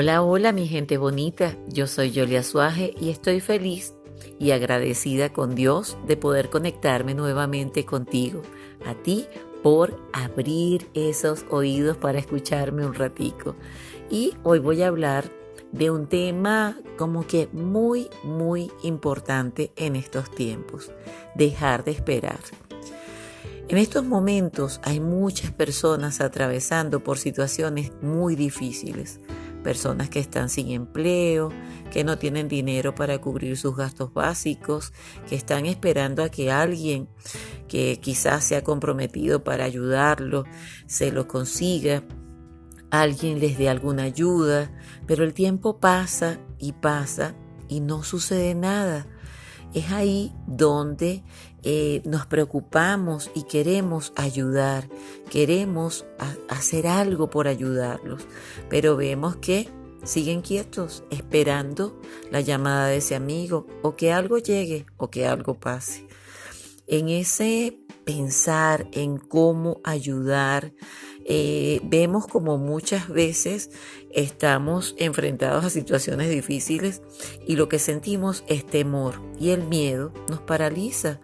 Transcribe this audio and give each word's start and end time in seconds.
Hola, 0.00 0.22
hola 0.22 0.52
mi 0.52 0.68
gente 0.68 0.96
bonita, 0.96 1.56
yo 1.66 1.88
soy 1.88 2.12
Yolia 2.12 2.44
Suaje 2.44 2.94
y 3.00 3.10
estoy 3.10 3.40
feliz 3.40 3.94
y 4.38 4.52
agradecida 4.52 5.32
con 5.32 5.56
Dios 5.56 5.98
de 6.06 6.16
poder 6.16 6.50
conectarme 6.50 7.14
nuevamente 7.14 7.84
contigo, 7.84 8.42
a 8.86 8.94
ti 8.94 9.26
por 9.60 10.00
abrir 10.12 10.88
esos 10.94 11.44
oídos 11.50 11.96
para 11.96 12.20
escucharme 12.20 12.86
un 12.86 12.94
ratico. 12.94 13.56
Y 14.08 14.34
hoy 14.44 14.60
voy 14.60 14.82
a 14.82 14.86
hablar 14.86 15.24
de 15.72 15.90
un 15.90 16.06
tema 16.06 16.78
como 16.96 17.26
que 17.26 17.48
muy, 17.52 18.08
muy 18.22 18.70
importante 18.84 19.72
en 19.74 19.96
estos 19.96 20.30
tiempos, 20.30 20.92
dejar 21.34 21.82
de 21.82 21.90
esperar. 21.90 22.38
En 23.66 23.78
estos 23.78 24.04
momentos 24.04 24.80
hay 24.84 25.00
muchas 25.00 25.50
personas 25.50 26.20
atravesando 26.20 27.00
por 27.00 27.18
situaciones 27.18 27.90
muy 28.00 28.36
difíciles 28.36 29.18
personas 29.68 30.08
que 30.08 30.18
están 30.18 30.48
sin 30.48 30.70
empleo, 30.70 31.50
que 31.92 32.02
no 32.02 32.16
tienen 32.16 32.48
dinero 32.48 32.94
para 32.94 33.18
cubrir 33.18 33.54
sus 33.58 33.76
gastos 33.76 34.14
básicos, 34.14 34.94
que 35.28 35.36
están 35.36 35.66
esperando 35.66 36.22
a 36.22 36.30
que 36.30 36.50
alguien 36.50 37.10
que 37.68 38.00
quizás 38.00 38.44
se 38.44 38.56
ha 38.56 38.64
comprometido 38.64 39.44
para 39.44 39.64
ayudarlo 39.64 40.44
se 40.86 41.12
lo 41.12 41.28
consiga, 41.28 42.02
alguien 42.90 43.40
les 43.40 43.58
dé 43.58 43.68
alguna 43.68 44.04
ayuda, 44.04 44.72
pero 45.06 45.22
el 45.22 45.34
tiempo 45.34 45.80
pasa 45.80 46.38
y 46.58 46.72
pasa 46.72 47.34
y 47.68 47.80
no 47.80 48.04
sucede 48.04 48.54
nada. 48.54 49.06
Es 49.74 49.90
ahí 49.92 50.32
donde 50.46 51.22
eh, 51.62 52.02
nos 52.04 52.26
preocupamos 52.26 53.30
y 53.34 53.42
queremos 53.42 54.12
ayudar, 54.16 54.88
queremos 55.30 56.06
hacer 56.48 56.86
algo 56.86 57.28
por 57.28 57.48
ayudarlos, 57.48 58.26
pero 58.70 58.96
vemos 58.96 59.36
que 59.36 59.68
siguen 60.04 60.40
quietos 60.40 61.04
esperando 61.10 62.00
la 62.30 62.40
llamada 62.40 62.88
de 62.88 62.98
ese 62.98 63.14
amigo 63.14 63.66
o 63.82 63.94
que 63.94 64.12
algo 64.12 64.38
llegue 64.38 64.86
o 64.96 65.10
que 65.10 65.26
algo 65.26 65.54
pase. 65.54 66.06
En 66.86 67.08
ese 67.08 67.78
pensar 68.04 68.88
en 68.92 69.18
cómo 69.18 69.80
ayudar, 69.84 70.72
eh, 71.30 71.80
vemos 71.84 72.26
como 72.26 72.56
muchas 72.56 73.06
veces 73.06 73.70
estamos 74.10 74.94
enfrentados 74.96 75.62
a 75.62 75.68
situaciones 75.68 76.30
difíciles 76.30 77.02
y 77.46 77.56
lo 77.56 77.68
que 77.68 77.78
sentimos 77.78 78.44
es 78.46 78.64
temor 78.64 79.20
y 79.38 79.50
el 79.50 79.62
miedo 79.64 80.10
nos 80.30 80.40
paraliza. 80.40 81.20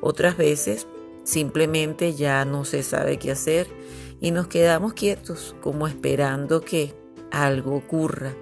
Otras 0.00 0.38
veces 0.38 0.86
simplemente 1.24 2.14
ya 2.14 2.46
no 2.46 2.64
se 2.64 2.82
sabe 2.82 3.18
qué 3.18 3.30
hacer 3.30 3.66
y 4.22 4.30
nos 4.30 4.46
quedamos 4.46 4.94
quietos 4.94 5.54
como 5.60 5.86
esperando 5.86 6.62
que 6.62 6.94
algo 7.30 7.76
ocurra, 7.76 8.34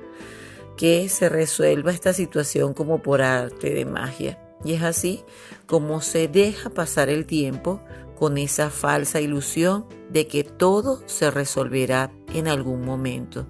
que 0.77 1.08
se 1.08 1.28
resuelva 1.28 1.91
esta 1.91 2.12
situación 2.12 2.72
como 2.72 3.03
por 3.03 3.20
arte 3.20 3.75
de 3.75 3.84
magia. 3.84 4.38
Y 4.62 4.75
es 4.75 4.83
así 4.84 5.25
como 5.66 6.03
se 6.03 6.28
deja 6.28 6.70
pasar 6.70 7.08
el 7.08 7.27
tiempo 7.27 7.81
con 8.21 8.37
esa 8.37 8.69
falsa 8.69 9.19
ilusión 9.23 9.87
de 10.11 10.27
que 10.27 10.45
todo 10.45 11.03
se 11.07 11.31
resolverá 11.31 12.13
en 12.35 12.49
algún 12.49 12.85
momento, 12.85 13.47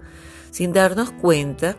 sin 0.53 0.73
darnos 0.73 1.11
cuenta 1.11 1.77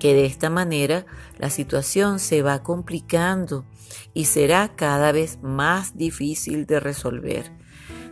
que 0.00 0.12
de 0.12 0.26
esta 0.26 0.50
manera 0.50 1.06
la 1.38 1.50
situación 1.50 2.18
se 2.18 2.42
va 2.42 2.64
complicando 2.64 3.64
y 4.12 4.24
será 4.24 4.74
cada 4.74 5.12
vez 5.12 5.38
más 5.40 5.96
difícil 5.96 6.66
de 6.66 6.80
resolver. 6.80 7.52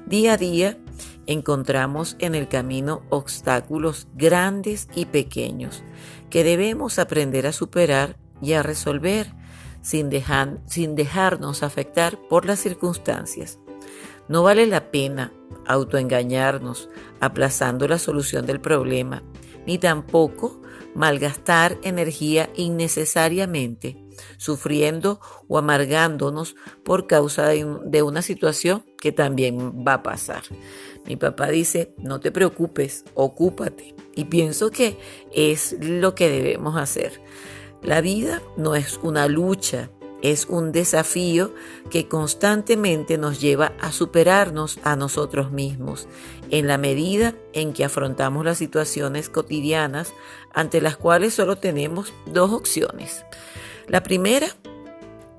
Día 0.06 0.34
a 0.34 0.36
día 0.36 0.78
encontramos 1.26 2.14
en 2.20 2.36
el 2.36 2.46
camino 2.46 3.02
obstáculos 3.08 4.06
grandes 4.14 4.86
y 4.94 5.06
pequeños 5.06 5.82
que 6.30 6.44
debemos 6.44 7.00
aprender 7.00 7.48
a 7.48 7.52
superar 7.52 8.16
y 8.40 8.52
a 8.52 8.62
resolver 8.62 9.34
sin, 9.82 10.08
sin 10.66 10.94
dejarnos 10.94 11.64
afectar 11.64 12.16
por 12.28 12.46
las 12.46 12.60
circunstancias. 12.60 13.58
No 14.28 14.42
vale 14.42 14.66
la 14.66 14.90
pena 14.90 15.32
autoengañarnos 15.66 16.88
aplazando 17.20 17.88
la 17.88 17.98
solución 17.98 18.46
del 18.46 18.60
problema, 18.60 19.22
ni 19.66 19.78
tampoco 19.78 20.60
malgastar 20.94 21.78
energía 21.82 22.50
innecesariamente, 22.56 24.02
sufriendo 24.36 25.20
o 25.46 25.58
amargándonos 25.58 26.56
por 26.84 27.06
causa 27.06 27.48
de, 27.48 28.02
una 28.02 28.22
situación 28.22 28.84
que 29.00 29.12
también 29.12 29.84
va 29.86 29.94
a 29.94 30.02
pasar. 30.02 30.42
Mi 31.06 31.16
papá 31.16 31.48
dice, 31.48 31.94
no 31.98 32.20
te 32.20 32.32
preocupes, 32.32 33.04
ocúpate. 33.14 33.94
Y 34.14 34.24
pienso 34.24 34.70
que 34.70 34.98
es 35.32 35.76
lo 35.80 36.14
que 36.14 36.28
debemos 36.28 36.76
hacer. 36.76 37.20
La 37.82 38.00
vida 38.00 38.42
no 38.56 38.74
es 38.74 38.98
una 39.02 39.28
lucha, 39.28 39.90
es 40.22 40.46
un 40.46 40.72
desafío 40.72 41.52
que 41.90 42.08
constantemente 42.08 43.18
nos 43.18 43.40
lleva 43.40 43.72
a 43.80 43.92
superarnos 43.92 44.78
a 44.82 44.96
nosotros 44.96 45.52
mismos 45.52 46.08
en 46.50 46.66
la 46.66 46.78
medida 46.78 47.34
en 47.52 47.72
que 47.72 47.84
afrontamos 47.84 48.44
las 48.44 48.58
situaciones 48.58 49.28
cotidianas 49.28 50.12
ante 50.52 50.80
las 50.80 50.96
cuales 50.96 51.34
solo 51.34 51.56
tenemos 51.56 52.12
dos 52.26 52.52
opciones. 52.52 53.24
La 53.86 54.02
primera 54.02 54.48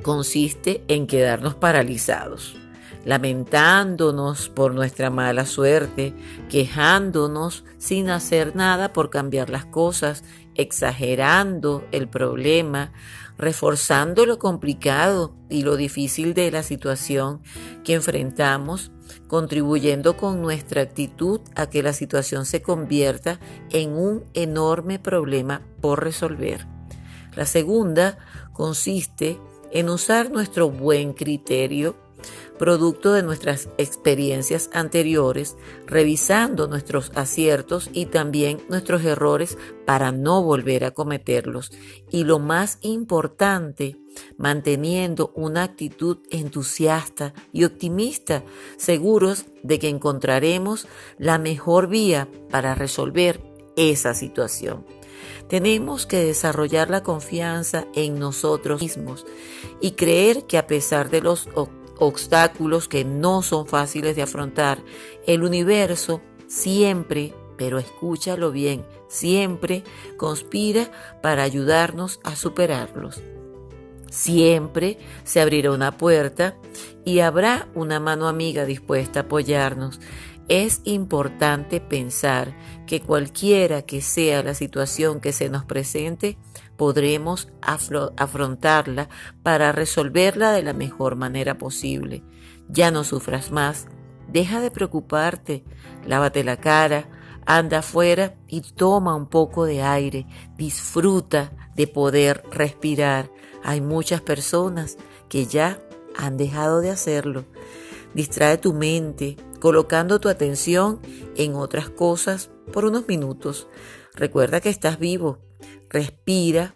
consiste 0.01 0.84
en 0.88 1.07
quedarnos 1.07 1.56
paralizados, 1.56 2.56
lamentándonos 3.06 4.50
por 4.50 4.73
nuestra 4.73 5.09
mala 5.09 5.45
suerte, 5.45 6.13
quejándonos 6.50 7.63
sin 7.78 8.09
hacer 8.09 8.56
nada 8.56 8.94
por 8.94 9.09
cambiar 9.09 9.50
las 9.50 9.66
cosas, 9.66 10.23
exagerando 10.55 11.87
el 11.91 12.07
problema, 12.07 12.91
reforzando 13.37 14.25
lo 14.25 14.39
complicado 14.39 15.33
y 15.49 15.63
lo 15.63 15.77
difícil 15.77 16.33
de 16.33 16.51
la 16.51 16.63
situación 16.63 17.41
que 17.83 17.93
enfrentamos, 17.93 18.91
contribuyendo 19.27 20.17
con 20.17 20.41
nuestra 20.41 20.81
actitud 20.81 21.41
a 21.55 21.69
que 21.69 21.81
la 21.81 21.93
situación 21.93 22.45
se 22.45 22.61
convierta 22.61 23.39
en 23.69 23.93
un 23.93 24.23
enorme 24.33 24.99
problema 24.99 25.61
por 25.81 26.03
resolver. 26.03 26.67
La 27.35 27.45
segunda 27.45 28.17
consiste 28.53 29.39
en 29.71 29.89
usar 29.89 30.31
nuestro 30.31 30.69
buen 30.69 31.13
criterio 31.13 31.95
producto 32.59 33.13
de 33.13 33.23
nuestras 33.23 33.69
experiencias 33.79 34.69
anteriores, 34.73 35.55
revisando 35.87 36.67
nuestros 36.67 37.11
aciertos 37.15 37.89
y 37.93 38.05
también 38.05 38.61
nuestros 38.69 39.03
errores 39.03 39.57
para 39.85 40.11
no 40.11 40.43
volver 40.43 40.83
a 40.83 40.91
cometerlos. 40.91 41.71
Y 42.11 42.25
lo 42.25 42.37
más 42.37 42.77
importante, 42.81 43.97
manteniendo 44.37 45.31
una 45.35 45.63
actitud 45.63 46.19
entusiasta 46.29 47.33
y 47.51 47.63
optimista, 47.63 48.43
seguros 48.77 49.45
de 49.63 49.79
que 49.79 49.89
encontraremos 49.89 50.87
la 51.17 51.39
mejor 51.39 51.87
vía 51.87 52.27
para 52.51 52.75
resolver 52.75 53.41
esa 53.77 54.13
situación. 54.13 54.85
Tenemos 55.47 56.05
que 56.05 56.17
desarrollar 56.17 56.89
la 56.89 57.03
confianza 57.03 57.87
en 57.95 58.19
nosotros 58.19 58.81
mismos 58.81 59.25
y 59.81 59.91
creer 59.91 60.45
que 60.45 60.57
a 60.57 60.67
pesar 60.67 61.09
de 61.09 61.21
los 61.21 61.47
obstáculos 61.55 61.78
que 62.87 63.05
no 63.05 63.41
son 63.41 63.67
fáciles 63.67 64.15
de 64.15 64.21
afrontar. 64.21 64.79
El 65.27 65.43
universo 65.43 66.21
siempre, 66.47 67.33
pero 67.57 67.77
escúchalo 67.77 68.51
bien, 68.51 68.85
siempre 69.07 69.83
conspira 70.17 70.91
para 71.21 71.43
ayudarnos 71.43 72.19
a 72.23 72.35
superarlos. 72.35 73.21
Siempre 74.09 74.97
se 75.23 75.39
abrirá 75.39 75.71
una 75.71 75.97
puerta 75.97 76.55
y 77.05 77.19
habrá 77.19 77.67
una 77.75 77.99
mano 77.99 78.27
amiga 78.27 78.65
dispuesta 78.65 79.19
a 79.19 79.23
apoyarnos. 79.23 79.99
Es 80.47 80.81
importante 80.83 81.79
pensar 81.79 82.56
que 82.88 83.01
cualquiera 83.01 83.83
que 83.83 84.01
sea 84.01 84.41
la 84.41 84.56
situación 84.56 85.19
que 85.19 85.31
se 85.31 85.50
nos 85.50 85.63
presente, 85.63 86.39
podremos 86.79 87.49
afrontarla 87.61 89.09
para 89.43 89.73
resolverla 89.73 90.53
de 90.53 90.63
la 90.63 90.71
mejor 90.71 91.17
manera 91.17 91.57
posible. 91.57 92.23
Ya 92.69 92.89
no 92.89 93.03
sufras 93.03 93.51
más, 93.51 93.87
deja 94.29 94.61
de 94.61 94.71
preocuparte, 94.71 95.65
lávate 96.07 96.45
la 96.45 96.55
cara, 96.55 97.09
anda 97.45 97.79
afuera 97.79 98.37
y 98.47 98.61
toma 98.61 99.13
un 99.13 99.27
poco 99.27 99.65
de 99.65 99.81
aire, 99.81 100.25
disfruta 100.55 101.51
de 101.75 101.85
poder 101.87 102.45
respirar. 102.49 103.29
Hay 103.61 103.81
muchas 103.81 104.21
personas 104.21 104.95
que 105.27 105.47
ya 105.47 105.81
han 106.15 106.37
dejado 106.37 106.79
de 106.79 106.91
hacerlo. 106.91 107.43
Distrae 108.13 108.57
tu 108.57 108.73
mente, 108.73 109.35
colocando 109.59 110.21
tu 110.21 110.29
atención 110.29 111.01
en 111.35 111.55
otras 111.55 111.89
cosas 111.89 112.51
por 112.71 112.85
unos 112.85 113.05
minutos. 113.09 113.67
Recuerda 114.15 114.61
que 114.61 114.69
estás 114.69 114.97
vivo 114.97 115.49
Respira 115.89 116.75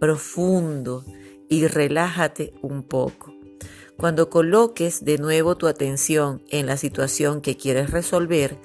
profundo 0.00 1.04
y 1.48 1.66
relájate 1.68 2.54
un 2.60 2.82
poco. 2.82 3.32
Cuando 3.96 4.30
coloques 4.30 5.04
de 5.04 5.18
nuevo 5.18 5.56
tu 5.56 5.68
atención 5.68 6.42
en 6.50 6.66
la 6.66 6.76
situación 6.76 7.40
que 7.40 7.56
quieres 7.56 7.90
resolver, 7.90 8.58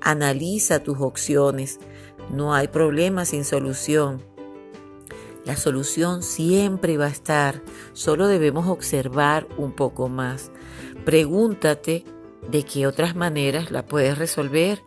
analiza 0.00 0.82
tus 0.82 0.98
opciones, 0.98 1.78
No 2.28 2.54
hay 2.54 2.68
problema 2.68 3.24
sin 3.24 3.44
solución. 3.44 4.22
La 5.44 5.56
solución 5.56 6.22
siempre 6.22 6.96
va 6.96 7.06
a 7.06 7.10
estar, 7.10 7.62
solo 7.92 8.26
debemos 8.26 8.66
observar 8.68 9.46
un 9.56 9.72
poco 9.72 10.08
más. 10.08 10.50
Pregúntate 11.04 12.04
de 12.50 12.62
qué 12.62 12.86
otras 12.86 13.16
maneras 13.16 13.70
la 13.70 13.86
puedes 13.86 14.18
resolver. 14.18 14.82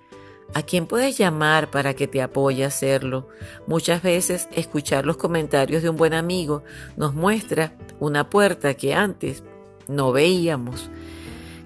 ¿A 0.56 0.62
quién 0.62 0.86
puedes 0.86 1.18
llamar 1.18 1.72
para 1.72 1.96
que 1.96 2.08
te 2.08 2.22
apoye 2.22 2.64
a 2.64 2.68
hacerlo? 2.68 3.28
Muchas 3.66 4.04
veces 4.04 4.48
escuchar 4.52 5.06
los 5.06 5.18
comentarios 5.18 5.82
de 5.82 5.90
un 5.90 5.98
buen 5.98 6.14
amigo 6.14 6.64
nos 6.96 7.16
muestra 7.16 7.74
una 8.00 8.30
puerta 8.30 8.76
que 8.76 8.94
antes 8.94 9.44
no 9.88 10.12
veíamos. 10.12 10.92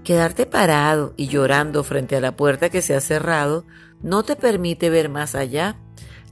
Quedarte 0.06 0.46
parado 0.46 1.14
y 1.18 1.28
llorando 1.28 1.84
frente 1.84 2.16
a 2.16 2.22
la 2.22 2.38
puerta 2.38 2.70
que 2.70 2.82
se 2.82 2.96
ha 2.96 3.02
cerrado 3.02 3.66
no 4.02 4.24
te 4.24 4.38
permite 4.38 4.90
ver 4.90 5.10
más 5.10 5.36
allá. 5.36 5.76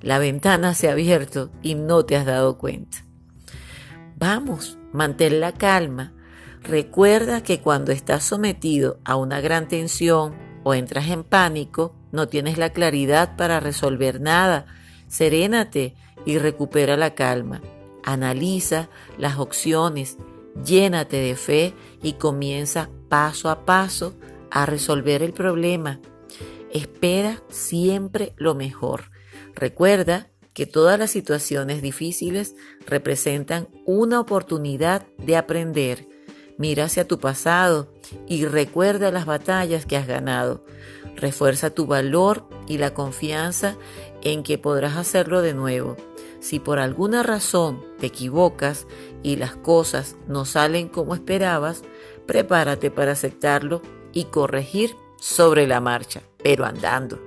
La 0.01 0.17
ventana 0.17 0.73
se 0.75 0.87
ha 0.87 0.93
abierto 0.93 1.49
y 1.61 1.75
no 1.75 2.05
te 2.05 2.15
has 2.15 2.25
dado 2.25 2.57
cuenta. 2.57 2.99
Vamos, 4.15 4.77
mantén 4.93 5.41
la 5.41 5.51
calma. 5.51 6.13
Recuerda 6.63 7.43
que 7.43 7.59
cuando 7.59 7.91
estás 7.91 8.23
sometido 8.23 8.97
a 9.03 9.17
una 9.17 9.41
gran 9.41 9.67
tensión 9.67 10.35
o 10.63 10.73
entras 10.73 11.09
en 11.09 11.23
pánico, 11.23 11.93
no 12.15 12.27
tienes 12.27 12.57
la 12.57 12.71
claridad 12.71 13.35
para 13.35 13.59
resolver 13.59 14.21
nada. 14.21 14.65
Serénate 15.07 15.95
y 16.25 16.39
recupera 16.39 16.97
la 16.97 17.13
calma. 17.13 17.61
Analiza 18.03 18.89
las 19.17 19.37
opciones, 19.37 20.17
llénate 20.63 21.17
de 21.17 21.35
fe 21.35 21.73
y 22.01 22.13
comienza 22.13 22.89
paso 23.09 23.49
a 23.49 23.65
paso 23.65 24.15
a 24.49 24.65
resolver 24.65 25.21
el 25.21 25.33
problema. 25.33 25.99
Espera 26.71 27.41
siempre 27.49 28.33
lo 28.37 28.55
mejor. 28.55 29.11
Recuerda 29.53 30.29
que 30.53 30.65
todas 30.65 30.97
las 30.97 31.11
situaciones 31.11 31.81
difíciles 31.81 32.55
representan 32.87 33.67
una 33.85 34.19
oportunidad 34.19 35.05
de 35.17 35.35
aprender. 35.35 36.05
Mira 36.57 36.85
hacia 36.85 37.07
tu 37.07 37.19
pasado 37.19 37.93
y 38.27 38.45
recuerda 38.45 39.11
las 39.11 39.25
batallas 39.25 39.85
que 39.85 39.97
has 39.97 40.07
ganado. 40.07 40.63
Refuerza 41.15 41.69
tu 41.69 41.85
valor 41.85 42.47
y 42.67 42.77
la 42.77 42.93
confianza 42.93 43.77
en 44.21 44.43
que 44.43 44.57
podrás 44.57 44.97
hacerlo 44.97 45.41
de 45.41 45.53
nuevo. 45.53 45.95
Si 46.39 46.59
por 46.59 46.79
alguna 46.79 47.23
razón 47.23 47.83
te 47.99 48.07
equivocas 48.07 48.85
y 49.23 49.37
las 49.37 49.55
cosas 49.55 50.17
no 50.27 50.45
salen 50.45 50.89
como 50.89 51.15
esperabas, 51.15 51.83
prepárate 52.25 52.91
para 52.91 53.13
aceptarlo 53.13 53.81
y 54.13 54.25
corregir 54.25 54.95
sobre 55.19 55.67
la 55.67 55.79
marcha, 55.79 56.21
pero 56.43 56.65
andando. 56.65 57.19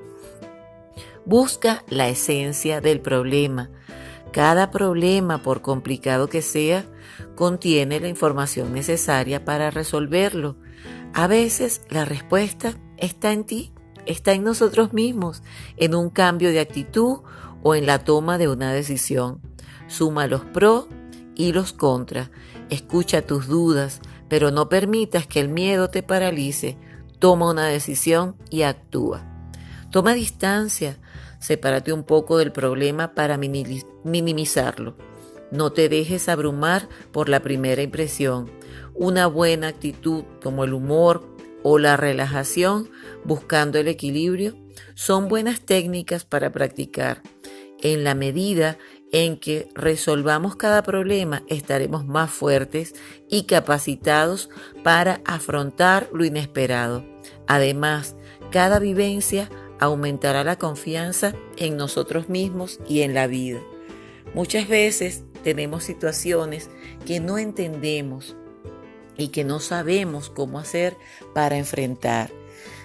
Busca 1.25 1.85
la 1.89 2.09
esencia 2.09 2.81
del 2.81 3.01
problema. 3.01 3.71
Cada 4.33 4.71
problema, 4.71 5.43
por 5.43 5.63
complicado 5.63 6.29
que 6.29 6.43
sea, 6.43 6.85
contiene 7.35 8.01
la 8.01 8.09
información 8.09 8.73
necesaria 8.73 9.45
para 9.45 9.71
resolverlo. 9.71 10.57
A 11.15 11.27
veces 11.27 11.83
la 11.89 12.05
respuesta 12.05 12.75
está 12.99 13.33
en 13.33 13.45
ti, 13.45 13.73
está 14.09 14.33
en 14.33 14.43
nosotros 14.43 14.93
mismos, 14.93 15.43
en 15.77 15.95
un 15.95 16.11
cambio 16.11 16.51
de 16.51 16.61
actitud 16.61 17.19
o 17.63 17.75
en 17.75 17.87
la 17.87 18.01
toma 18.01 18.39
de 18.39 18.49
una 18.49 18.73
decisión. 18.73 19.41
Suma 19.87 20.27
los 20.27 20.41
pros 20.41 20.87
y 21.37 21.53
los 21.53 21.73
contras. 21.73 22.31
Escucha 22.71 23.23
tus 23.23 23.47
dudas, 23.47 24.01
pero 24.29 24.51
no 24.51 24.69
permitas 24.69 25.27
que 25.27 25.41
el 25.41 25.49
miedo 25.49 25.89
te 25.89 26.03
paralice. 26.03 26.77
Toma 27.19 27.51
una 27.51 27.67
decisión 27.67 28.37
y 28.51 28.63
actúa. 28.63 29.25
Toma 29.91 30.15
distancia, 30.15 30.99
sepárate 31.39 31.93
un 31.93 32.03
poco 32.03 32.39
del 32.39 32.53
problema 32.53 33.15
para 33.15 33.39
minimizarlo. 33.39 34.97
No 35.51 35.73
te 35.73 35.89
dejes 35.89 36.29
abrumar 36.29 36.89
por 37.11 37.29
la 37.29 37.41
primera 37.41 37.83
impresión. 37.83 38.51
Una 38.95 39.27
buena 39.27 39.69
actitud 39.69 40.25
como 40.43 40.65
el 40.65 40.75
humor 40.75 41.38
o 41.71 41.79
la 41.79 41.99
relajación 41.99 42.89
buscando 43.25 43.79
el 43.79 43.89
equilibrio 43.89 44.57
son 44.95 45.29
buenas 45.29 45.61
técnicas 45.61 46.25
para 46.25 46.51
practicar. 46.51 47.21
En 47.83 48.05
la 48.05 48.15
medida 48.15 48.79
en 49.13 49.39
que 49.39 49.69
resolvamos 49.75 50.57
cada 50.57 50.83
problema, 50.83 51.43
estaremos 51.47 52.07
más 52.07 52.31
fuertes 52.31 52.95
y 53.29 53.43
capacitados 53.43 54.49
para 54.83 55.21
afrontar 55.27 56.09
lo 56.11 56.25
inesperado. 56.25 57.05
Además, 57.47 58.17
cada 58.51 58.79
vivencia 58.79 59.51
aumentará 59.79 60.45
la 60.45 60.57
confianza 60.57 61.35
en 61.59 61.77
nosotros 61.77 62.31
mismos 62.31 62.81
y 62.89 63.03
en 63.03 63.13
la 63.13 63.27
vida. 63.27 63.61
Muchas 64.33 64.69
veces 64.69 65.23
tenemos 65.45 65.85
situaciones 65.85 66.71
que 67.05 67.21
no 67.21 67.37
entendemos 67.37 68.37
y 69.19 69.29
que 69.29 69.45
no 69.45 69.61
sabemos 69.61 70.31
cómo 70.31 70.59
hacer 70.59 70.97
para 71.35 71.59
enfrentar. 71.59 72.31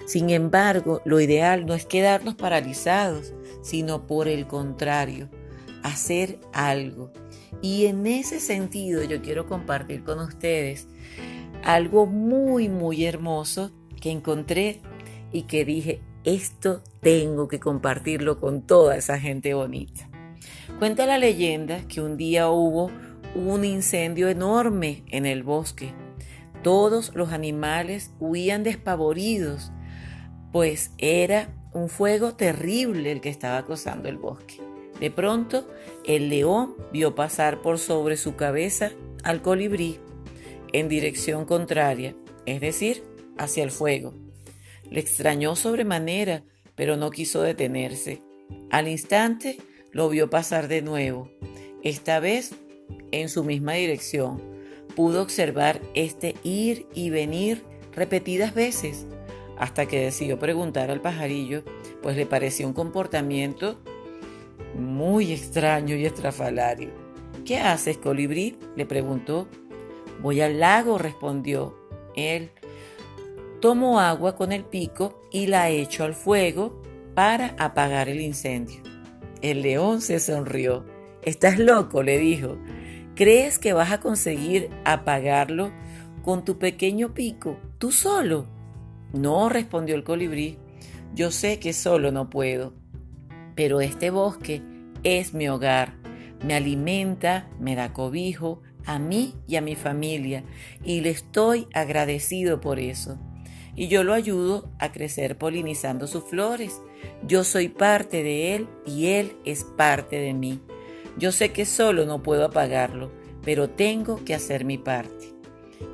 Sin 0.06 0.28
embargo, 0.28 1.00
lo 1.06 1.20
ideal 1.20 1.64
no 1.64 1.72
es 1.72 1.86
quedarnos 1.86 2.34
paralizados, 2.34 3.32
sino 3.62 4.06
por 4.06 4.28
el 4.28 4.46
contrario, 4.46 5.30
hacer 5.82 6.38
algo. 6.52 7.10
Y 7.62 7.86
en 7.86 8.06
ese 8.06 8.40
sentido 8.40 9.02
yo 9.04 9.22
quiero 9.22 9.46
compartir 9.46 10.04
con 10.04 10.18
ustedes 10.18 10.88
algo 11.62 12.04
muy, 12.04 12.68
muy 12.68 13.06
hermoso 13.06 13.70
que 14.00 14.10
encontré 14.10 14.82
y 15.32 15.42
que 15.42 15.64
dije, 15.64 16.02
esto 16.24 16.82
tengo 17.00 17.48
que 17.48 17.60
compartirlo 17.60 18.38
con 18.38 18.62
toda 18.62 18.96
esa 18.96 19.18
gente 19.18 19.54
bonita. 19.54 20.08
Cuenta 20.78 21.06
la 21.06 21.18
leyenda 21.18 21.86
que 21.88 22.02
un 22.02 22.16
día 22.16 22.50
hubo 22.50 22.90
un 23.34 23.64
incendio 23.64 24.28
enorme 24.28 25.02
en 25.08 25.24
el 25.26 25.42
bosque. 25.42 25.94
Todos 26.64 27.12
los 27.14 27.30
animales 27.30 28.10
huían 28.20 28.62
despavoridos, 28.62 29.70
pues 30.50 30.92
era 30.96 31.54
un 31.74 31.90
fuego 31.90 32.36
terrible 32.36 33.12
el 33.12 33.20
que 33.20 33.28
estaba 33.28 33.58
acosando 33.58 34.08
el 34.08 34.16
bosque. 34.16 34.62
De 34.98 35.10
pronto, 35.10 35.68
el 36.06 36.30
león 36.30 36.74
vio 36.90 37.14
pasar 37.14 37.60
por 37.60 37.78
sobre 37.78 38.16
su 38.16 38.34
cabeza 38.34 38.92
al 39.24 39.42
colibrí 39.42 39.98
en 40.72 40.88
dirección 40.88 41.44
contraria, 41.44 42.16
es 42.46 42.62
decir, 42.62 43.04
hacia 43.36 43.62
el 43.62 43.70
fuego. 43.70 44.14
Le 44.90 45.00
extrañó 45.00 45.56
sobremanera, 45.56 46.44
pero 46.76 46.96
no 46.96 47.10
quiso 47.10 47.42
detenerse. 47.42 48.22
Al 48.70 48.88
instante 48.88 49.58
lo 49.92 50.08
vio 50.08 50.30
pasar 50.30 50.68
de 50.68 50.80
nuevo, 50.80 51.30
esta 51.82 52.20
vez 52.20 52.54
en 53.10 53.28
su 53.28 53.44
misma 53.44 53.74
dirección. 53.74 54.53
Pudo 54.96 55.22
observar 55.22 55.80
este 55.94 56.34
ir 56.42 56.86
y 56.94 57.10
venir 57.10 57.62
repetidas 57.94 58.54
veces, 58.54 59.06
hasta 59.58 59.86
que 59.86 60.00
decidió 60.00 60.38
preguntar 60.38 60.90
al 60.90 61.00
pajarillo, 61.00 61.62
pues 62.02 62.16
le 62.16 62.26
pareció 62.26 62.66
un 62.66 62.74
comportamiento 62.74 63.76
muy 64.74 65.32
extraño 65.32 65.96
y 65.96 66.06
estrafalario. 66.06 66.90
¿Qué 67.44 67.58
haces, 67.58 67.98
colibrí? 67.98 68.56
le 68.76 68.86
preguntó. 68.86 69.48
Voy 70.22 70.40
al 70.40 70.60
lago, 70.60 70.98
respondió 70.98 71.76
él. 72.16 72.50
Tomo 73.60 74.00
agua 74.00 74.36
con 74.36 74.52
el 74.52 74.64
pico 74.64 75.22
y 75.30 75.46
la 75.46 75.70
echo 75.70 76.04
al 76.04 76.14
fuego 76.14 76.80
para 77.14 77.54
apagar 77.58 78.08
el 78.08 78.20
incendio. 78.20 78.80
El 79.42 79.62
león 79.62 80.00
se 80.00 80.20
sonrió. 80.20 80.84
Estás 81.22 81.58
loco, 81.58 82.02
le 82.02 82.18
dijo. 82.18 82.56
¿Crees 83.14 83.58
que 83.58 83.72
vas 83.72 83.92
a 83.92 84.00
conseguir 84.00 84.70
apagarlo 84.84 85.70
con 86.22 86.44
tu 86.44 86.58
pequeño 86.58 87.14
pico, 87.14 87.58
tú 87.78 87.92
solo? 87.92 88.46
No, 89.12 89.48
respondió 89.48 89.94
el 89.94 90.04
colibrí. 90.04 90.58
Yo 91.14 91.30
sé 91.30 91.60
que 91.60 91.72
solo 91.72 92.10
no 92.10 92.28
puedo 92.28 92.72
pero 93.54 93.80
este 93.80 94.10
bosque 94.10 94.62
es 95.02 95.34
mi 95.34 95.48
hogar, 95.48 95.94
me 96.44 96.54
alimenta, 96.54 97.48
me 97.60 97.74
da 97.74 97.92
cobijo 97.92 98.62
a 98.84 98.98
mí 98.98 99.34
y 99.46 99.56
a 99.56 99.60
mi 99.60 99.76
familia 99.76 100.44
y 100.84 101.00
le 101.00 101.10
estoy 101.10 101.68
agradecido 101.72 102.60
por 102.60 102.78
eso. 102.78 103.18
Y 103.76 103.88
yo 103.88 104.04
lo 104.04 104.12
ayudo 104.12 104.70
a 104.78 104.92
crecer 104.92 105.36
polinizando 105.36 106.06
sus 106.06 106.24
flores. 106.24 106.80
Yo 107.26 107.42
soy 107.42 107.68
parte 107.68 108.22
de 108.22 108.54
él 108.54 108.68
y 108.86 109.06
él 109.06 109.36
es 109.44 109.64
parte 109.64 110.16
de 110.16 110.32
mí. 110.32 110.60
Yo 111.18 111.32
sé 111.32 111.52
que 111.52 111.64
solo 111.64 112.06
no 112.06 112.22
puedo 112.22 112.44
apagarlo, 112.44 113.10
pero 113.44 113.70
tengo 113.70 114.24
que 114.24 114.34
hacer 114.34 114.64
mi 114.64 114.78
parte. 114.78 115.32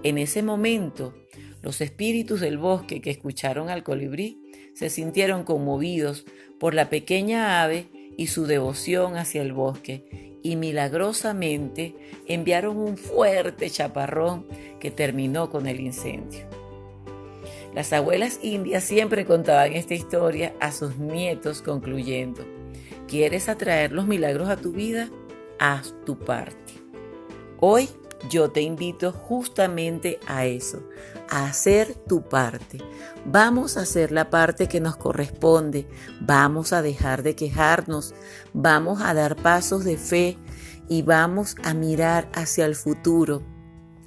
En 0.02 0.18
ese 0.18 0.42
momento, 0.42 1.14
los 1.62 1.80
espíritus 1.80 2.40
del 2.40 2.58
bosque 2.58 3.00
que 3.00 3.10
escucharon 3.10 3.68
al 3.68 3.82
colibrí 3.82 4.40
se 4.74 4.88
sintieron 4.88 5.44
conmovidos 5.44 6.24
por 6.58 6.74
la 6.74 6.88
pequeña 6.88 7.62
ave 7.62 7.88
y 8.16 8.28
su 8.28 8.46
devoción 8.46 9.16
hacia 9.16 9.42
el 9.42 9.52
bosque, 9.52 10.38
y 10.42 10.56
milagrosamente 10.56 11.94
enviaron 12.26 12.78
un 12.78 12.96
fuerte 12.96 13.68
chaparrón 13.68 14.46
que 14.78 14.90
terminó 14.90 15.50
con 15.50 15.66
el 15.66 15.80
incendio. 15.80 16.46
Las 17.74 17.92
abuelas 17.92 18.40
indias 18.42 18.84
siempre 18.84 19.26
contaban 19.26 19.74
esta 19.74 19.94
historia 19.94 20.54
a 20.60 20.72
sus 20.72 20.96
nietos 20.96 21.62
concluyendo, 21.62 22.44
¿Quieres 23.11 23.49
atraer 23.49 23.90
los 23.90 24.07
milagros 24.07 24.49
a 24.49 24.57
tu 24.57 24.71
vida? 24.71 25.09
Haz 25.59 25.97
tu 26.07 26.17
parte. 26.17 26.81
Hoy 27.59 27.88
yo 28.29 28.52
te 28.52 28.61
invito 28.61 29.11
justamente 29.11 30.21
a 30.29 30.47
eso, 30.47 30.88
a 31.29 31.47
hacer 31.47 31.93
tu 32.07 32.23
parte. 32.23 32.79
Vamos 33.25 33.76
a 33.76 33.81
hacer 33.81 34.12
la 34.12 34.31
parte 34.31 34.69
que 34.69 34.79
nos 34.79 34.97
corresponde, 34.97 35.88
vamos 36.21 36.73
a 36.73 36.83
dejar 36.83 37.25
de 37.25 37.35
quejarnos, 37.35 38.14
vamos 38.52 39.02
a 39.02 39.12
dar 39.12 39.35
pasos 39.35 39.83
de 39.83 39.97
fe 39.97 40.38
y 40.88 41.02
vamos 41.02 41.57
a 41.64 41.75
mirar 41.75 42.29
hacia 42.33 42.64
el 42.64 42.76
futuro, 42.76 43.43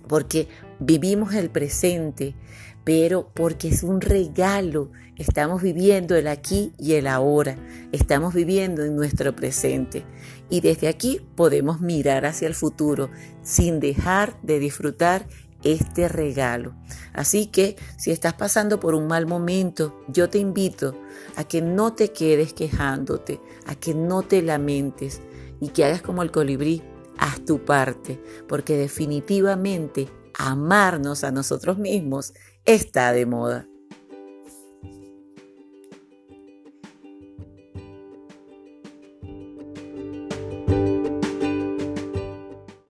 porque 0.08 0.48
vivimos 0.86 1.34
el 1.34 1.50
presente, 1.50 2.36
pero 2.84 3.30
porque 3.34 3.70
es 3.70 3.84
un 3.84 4.02
regalo. 4.02 4.92
Estamos 5.16 5.62
viviendo 5.62 6.16
el 6.16 6.28
aquí 6.28 6.74
y 6.78 6.94
el 6.94 7.08
ahora. 7.08 7.56
Estamos 7.92 8.34
viviendo 8.34 8.84
en 8.84 8.96
nuestro 8.96 9.36
presente. 9.36 10.04
Y 10.50 10.62
desde 10.62 10.88
aquí 10.88 11.22
podemos 11.36 11.80
mirar 11.80 12.26
hacia 12.26 12.48
el 12.48 12.56
futuro 12.56 13.10
sin 13.42 13.80
dejar 13.80 14.40
de 14.42 14.60
disfrutar 14.60 15.26
este 15.64 16.10
regalo. 16.10 16.76
Así 17.14 17.46
que 17.46 17.78
si 17.98 18.12
estás 18.12 18.34
pasando 18.34 18.82
por 18.82 18.96
un 18.96 19.08
mal 19.08 19.26
momento, 19.26 20.04
yo 20.10 20.30
te 20.30 20.40
invito 20.40 21.00
a 21.38 21.46
que 21.46 21.62
no 21.62 21.94
te 21.94 22.12
quedes 22.12 22.54
quejándote, 22.54 23.40
a 23.66 23.76
que 23.76 23.94
no 23.94 24.24
te 24.24 24.42
lamentes 24.42 25.22
y 25.62 25.70
que 25.70 25.86
hagas 25.86 26.02
como 26.02 26.22
el 26.22 26.32
colibrí, 26.32 26.82
haz 27.18 27.46
tu 27.46 27.64
parte, 27.64 28.20
porque 28.50 28.76
definitivamente 28.76 30.10
amarnos 30.38 31.24
a 31.24 31.32
nosotros 31.32 31.78
mismos 31.78 32.34
está 32.66 33.12
de 33.12 33.26
moda. 33.26 33.68